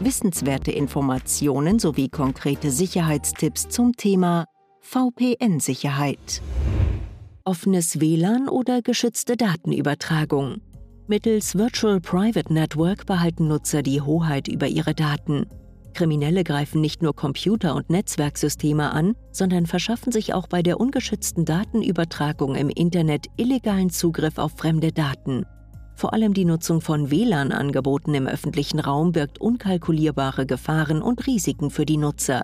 Wissenswerte 0.00 0.72
Informationen 0.72 1.78
sowie 1.78 2.08
konkrete 2.08 2.72
Sicherheitstipps 2.72 3.68
zum 3.68 3.92
Thema 3.92 4.46
VPN-Sicherheit. 4.80 6.42
Offenes 7.44 8.00
WLAN 8.00 8.48
oder 8.48 8.82
geschützte 8.82 9.36
Datenübertragung. 9.36 10.60
Mittels 11.06 11.56
Virtual 11.56 12.00
Private 12.00 12.52
Network 12.52 13.06
behalten 13.06 13.46
Nutzer 13.46 13.82
die 13.82 14.00
Hoheit 14.00 14.48
über 14.48 14.66
ihre 14.66 14.94
Daten. 14.94 15.46
Kriminelle 15.92 16.42
greifen 16.42 16.80
nicht 16.80 17.00
nur 17.00 17.14
Computer- 17.14 17.76
und 17.76 17.88
Netzwerksysteme 17.88 18.90
an, 18.90 19.14
sondern 19.30 19.66
verschaffen 19.66 20.10
sich 20.10 20.34
auch 20.34 20.48
bei 20.48 20.62
der 20.62 20.80
ungeschützten 20.80 21.44
Datenübertragung 21.44 22.56
im 22.56 22.68
Internet 22.68 23.26
illegalen 23.36 23.90
Zugriff 23.90 24.38
auf 24.38 24.52
fremde 24.56 24.90
Daten. 24.90 25.46
Vor 25.94 26.12
allem 26.12 26.34
die 26.34 26.44
Nutzung 26.44 26.80
von 26.80 27.10
WLAN-Angeboten 27.10 28.14
im 28.14 28.26
öffentlichen 28.26 28.80
Raum 28.80 29.12
birgt 29.12 29.40
unkalkulierbare 29.40 30.44
Gefahren 30.44 31.02
und 31.02 31.26
Risiken 31.26 31.70
für 31.70 31.86
die 31.86 31.96
Nutzer. 31.96 32.42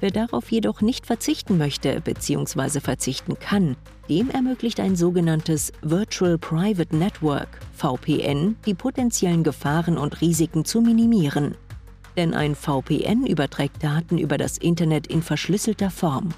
Wer 0.00 0.10
darauf 0.10 0.50
jedoch 0.50 0.80
nicht 0.80 1.06
verzichten 1.06 1.58
möchte 1.58 2.00
bzw. 2.00 2.80
verzichten 2.80 3.38
kann, 3.38 3.76
dem 4.08 4.30
ermöglicht 4.30 4.80
ein 4.80 4.96
sogenanntes 4.96 5.72
Virtual 5.80 6.38
Private 6.38 6.96
Network 6.96 7.48
VPN 7.72 8.56
die 8.66 8.74
potenziellen 8.74 9.44
Gefahren 9.44 9.96
und 9.96 10.20
Risiken 10.20 10.64
zu 10.64 10.80
minimieren. 10.80 11.54
Denn 12.16 12.34
ein 12.34 12.56
VPN 12.56 13.26
überträgt 13.26 13.84
Daten 13.84 14.18
über 14.18 14.38
das 14.38 14.58
Internet 14.58 15.06
in 15.06 15.22
verschlüsselter 15.22 15.88
Form. 15.88 16.30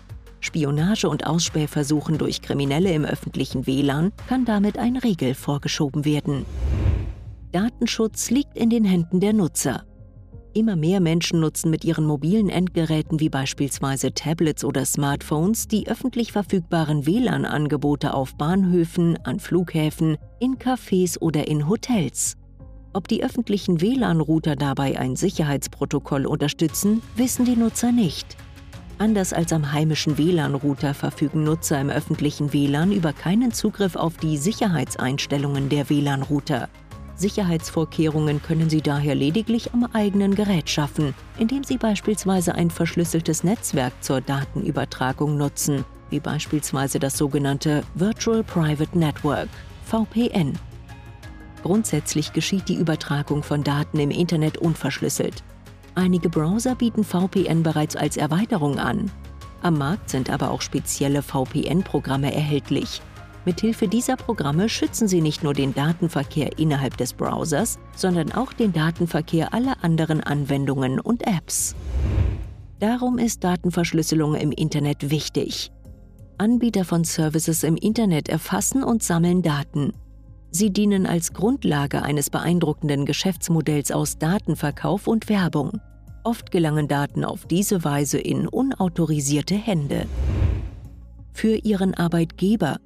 Spionage 0.45 1.09
und 1.09 1.27
Ausspähversuchen 1.27 2.19
durch 2.19 2.43
Kriminelle 2.43 2.93
im 2.93 3.05
öffentlichen 3.05 3.67
WLAN 3.67 4.13
kann 4.29 4.45
damit 4.45 4.79
ein 4.79 4.97
Riegel 4.97 5.35
vorgeschoben 5.35 6.05
werden. 6.05 6.45
Datenschutz 7.53 8.31
liegt 8.31 8.57
in 8.57 8.69
den 8.69 8.85
Händen 8.85 9.21
der 9.21 9.33
Nutzer. 9.33 9.85
Immer 10.53 10.77
mehr 10.77 11.01
Menschen 11.01 11.41
nutzen 11.41 11.71
mit 11.71 11.85
ihren 11.85 12.07
mobilen 12.07 12.49
Endgeräten 12.49 13.19
wie 13.19 13.29
beispielsweise 13.29 14.13
Tablets 14.13 14.65
oder 14.65 14.85
Smartphones 14.85 15.67
die 15.67 15.89
öffentlich 15.89 16.31
verfügbaren 16.31 17.07
WLAN-Angebote 17.07 18.15
auf 18.15 18.37
Bahnhöfen, 18.37 19.19
an 19.25 19.41
Flughäfen, 19.41 20.17
in 20.41 20.59
Cafés 20.59 21.19
oder 21.19 21.49
in 21.49 21.69
Hotels. 21.69 22.37
Ob 22.93 23.09
die 23.09 23.25
öffentlichen 23.25 23.81
WLAN-Router 23.81 24.55
dabei 24.55 24.99
ein 24.99 25.17
Sicherheitsprotokoll 25.17 26.27
unterstützen, 26.27 27.03
wissen 27.17 27.45
die 27.45 27.57
Nutzer 27.57 27.91
nicht. 27.91 28.37
Anders 28.99 29.33
als 29.33 29.53
am 29.53 29.73
heimischen 29.73 30.19
WLAN-Router 30.19 30.95
verfügen 30.95 31.43
Nutzer 31.43 31.81
im 31.81 31.91
öffentlichen 31.91 32.53
WLAN 32.53 32.93
über 32.93 33.13
keinen 33.13 33.53
Zugriff 33.53 33.97
auf 33.97 34.17
die 34.17 34.39
Sicherheitseinstellungen 34.39 35.69
der 35.69 35.91
WLAN-Router. 35.91 36.69
Sicherheitsvorkehrungen 37.17 38.43
können 38.43 38.71
sie 38.71 38.83
daher 38.83 39.15
lediglich 39.15 39.73
am 39.73 39.85
eigenen 39.93 40.35
Gerät 40.35 40.69
schaffen, 40.69 41.15
indem 41.39 41.65
sie 41.65 41.77
beispielsweise 41.77 42.55
ein 42.55 42.71
verschlüsseltes 42.71 43.45
Netzwerk 43.45 43.93
zur 44.01 44.21
Datenübertragung 44.21 45.37
nutzen, 45.37 45.85
wie 46.11 46.21
beispielsweise 46.21 46.99
das 46.99 47.17
sogenannte 47.17 47.83
Virtual 47.95 48.43
Private 48.43 48.99
Network 48.99 49.49
VPN. 49.85 50.59
Grundsätzlich 51.63 52.33
geschieht 52.33 52.69
die 52.69 52.77
Übertragung 52.77 53.43
von 53.43 53.65
Daten 53.65 53.99
im 53.99 54.11
Internet 54.11 54.59
unverschlüsselt. 54.59 55.43
Einige 55.95 56.29
Browser 56.29 56.75
bieten 56.75 57.05
VPN 57.05 57.63
bereits 57.63 57.95
als 57.95 58.17
Erweiterung 58.17 58.79
an. 58.79 59.11
Am 59.63 59.79
Markt 59.79 60.11
sind 60.11 60.29
aber 60.29 60.51
auch 60.51 60.61
spezielle 60.61 61.23
VPN-Programme 61.23 62.35
erhältlich. 62.35 63.01
Mithilfe 63.45 63.89
dieser 63.89 64.17
Programme 64.17 64.69
schützen 64.69 65.07
sie 65.07 65.21
nicht 65.21 65.43
nur 65.43 65.53
den 65.53 65.75
Datenverkehr 65.75 66.59
innerhalb 66.59 66.97
des 66.97 67.13
Browsers, 67.13 67.79
sondern 67.95 68.33
auch 68.33 68.53
den 68.53 68.73
Datenverkehr 68.73 69.55
aller 69.55 69.83
anderen 69.83 70.23
Anwendungen 70.23 70.99
und 70.99 71.27
Apps. 71.27 71.75
Darum 72.81 73.19
ist 73.19 73.45
Datenverschlüsselung 73.45 74.35
im 74.35 74.51
Internet 74.51 75.11
wichtig. 75.11 75.71
Anbieter 76.39 76.85
von 76.85 77.05
Services 77.05 77.63
im 77.63 77.77
Internet 77.77 78.29
erfassen 78.29 78.83
und 78.83 79.03
sammeln 79.03 79.43
Daten. 79.43 79.93
Sie 80.57 80.71
dienen 80.71 81.05
als 81.05 81.33
Grundlage 81.33 82.03
eines 82.03 82.31
beeindruckenden 82.31 83.07
Geschäftsmodells 83.07 83.91
aus 83.91 84.19
Datenverkauf 84.19 85.09
und 85.09 85.29
Werbung. 85.29 85.81
Oft 86.23 86.53
gelangen 86.53 86.87
Daten 86.87 87.25
auf 87.25 87.45
diese 87.47 87.83
Weise 87.83 88.19
in 88.19 88.47
unautorisierte 88.47 89.57
Hände. 89.57 90.07
Für 91.33 91.57
Ihren 91.57 91.95
Arbeitgeber. 91.95 92.79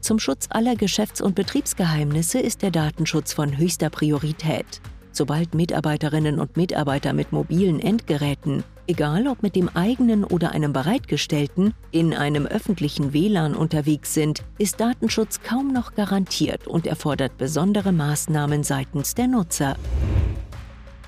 Zum 0.00 0.18
Schutz 0.18 0.46
aller 0.48 0.76
Geschäfts- 0.76 1.20
und 1.20 1.34
Betriebsgeheimnisse 1.34 2.38
ist 2.38 2.62
der 2.62 2.70
Datenschutz 2.70 3.34
von 3.34 3.58
höchster 3.58 3.90
Priorität. 3.90 4.80
Sobald 5.12 5.54
Mitarbeiterinnen 5.54 6.40
und 6.40 6.56
Mitarbeiter 6.56 7.12
mit 7.12 7.32
mobilen 7.32 7.80
Endgeräten, 7.80 8.64
egal 8.86 9.26
ob 9.28 9.42
mit 9.42 9.56
dem 9.56 9.68
eigenen 9.68 10.24
oder 10.24 10.52
einem 10.52 10.72
bereitgestellten, 10.72 11.74
in 11.90 12.14
einem 12.14 12.46
öffentlichen 12.46 13.12
WLAN 13.12 13.54
unterwegs 13.54 14.14
sind, 14.14 14.44
ist 14.58 14.80
Datenschutz 14.80 15.40
kaum 15.42 15.72
noch 15.72 15.94
garantiert 15.94 16.66
und 16.66 16.86
erfordert 16.86 17.36
besondere 17.36 17.92
Maßnahmen 17.92 18.62
seitens 18.62 19.14
der 19.14 19.28
Nutzer. 19.28 19.76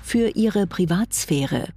Für 0.01 0.29
ihre 0.29 0.67
Privatsphäre. 0.67 1.69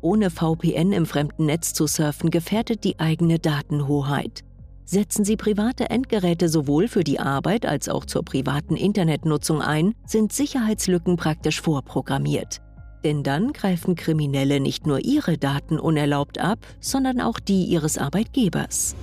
Ohne 0.00 0.30
VPN 0.30 0.92
im 0.92 1.06
fremden 1.06 1.46
Netz 1.46 1.74
zu 1.74 1.86
surfen 1.86 2.30
gefährdet 2.30 2.84
die 2.84 2.98
eigene 2.98 3.38
Datenhoheit. 3.38 4.44
Setzen 4.84 5.24
Sie 5.24 5.36
private 5.36 5.88
Endgeräte 5.88 6.48
sowohl 6.48 6.88
für 6.88 7.04
die 7.04 7.20
Arbeit 7.20 7.64
als 7.64 7.88
auch 7.88 8.04
zur 8.04 8.24
privaten 8.24 8.74
Internetnutzung 8.74 9.62
ein, 9.62 9.94
sind 10.04 10.32
Sicherheitslücken 10.32 11.16
praktisch 11.16 11.60
vorprogrammiert. 11.60 12.60
Denn 13.04 13.22
dann 13.22 13.52
greifen 13.52 13.94
Kriminelle 13.94 14.60
nicht 14.60 14.86
nur 14.86 15.04
ihre 15.04 15.38
Daten 15.38 15.78
unerlaubt 15.78 16.38
ab, 16.38 16.58
sondern 16.80 17.20
auch 17.20 17.40
die 17.40 17.64
ihres 17.64 17.98
Arbeitgebers. 17.98 18.94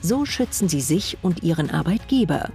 So 0.00 0.24
schützen 0.24 0.68
sie 0.68 0.80
sich 0.80 1.18
und 1.22 1.42
ihren 1.42 1.70
Arbeitgeber. 1.70 2.50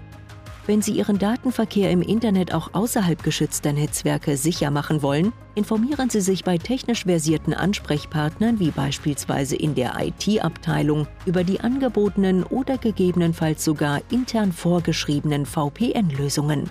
Wenn 0.67 0.81
Sie 0.81 0.91
Ihren 0.91 1.17
Datenverkehr 1.17 1.91
im 1.91 2.01
Internet 2.01 2.53
auch 2.53 2.73
außerhalb 2.73 3.23
geschützter 3.23 3.71
Netzwerke 3.71 4.35
sicher 4.35 4.69
machen 4.69 5.01
wollen, 5.01 5.31
informieren 5.55 6.09
Sie 6.09 6.19
sich 6.19 6.43
bei 6.43 6.57
technisch 6.57 7.05
versierten 7.05 7.53
Ansprechpartnern 7.53 8.59
wie 8.59 8.71
beispielsweise 8.71 9.55
in 9.55 9.75
der 9.75 9.93
IT-Abteilung 9.97 11.07
über 11.25 11.45
die 11.45 11.61
angebotenen 11.61 12.43
oder 12.43 12.77
gegebenenfalls 12.77 13.63
sogar 13.63 14.01
intern 14.11 14.51
vorgeschriebenen 14.51 15.45
VPN-Lösungen. 15.45 16.69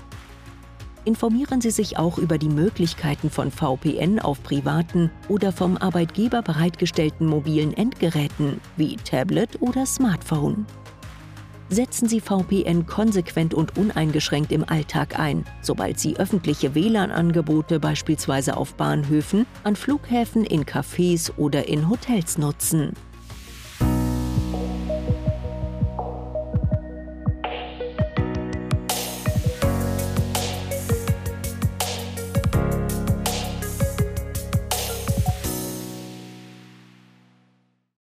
Informieren 1.06 1.60
Sie 1.60 1.70
sich 1.70 1.98
auch 1.98 2.18
über 2.18 2.36
die 2.36 2.48
Möglichkeiten 2.48 3.30
von 3.30 3.52
VPN 3.52 4.18
auf 4.18 4.42
privaten 4.42 5.12
oder 5.28 5.52
vom 5.52 5.76
Arbeitgeber 5.76 6.42
bereitgestellten 6.42 7.28
mobilen 7.28 7.72
Endgeräten 7.72 8.60
wie 8.76 8.96
Tablet 8.96 9.62
oder 9.62 9.86
Smartphone 9.86 10.66
setzen 11.68 12.08
Sie 12.08 12.20
VPN 12.20 12.86
konsequent 12.86 13.54
und 13.54 13.76
uneingeschränkt 13.76 14.52
im 14.52 14.68
Alltag 14.68 15.18
ein, 15.18 15.44
sobald 15.62 15.98
Sie 15.98 16.16
öffentliche 16.16 16.74
WLAN-Angebote 16.74 17.80
beispielsweise 17.80 18.56
auf 18.56 18.74
Bahnhöfen, 18.74 19.46
an 19.64 19.76
Flughäfen, 19.76 20.44
in 20.44 20.64
Cafés 20.64 21.32
oder 21.36 21.68
in 21.68 21.88
Hotels 21.88 22.38
nutzen. 22.38 22.92